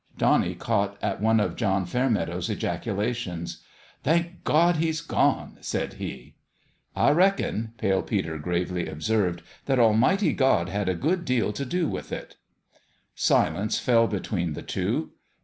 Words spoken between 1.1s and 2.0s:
one of John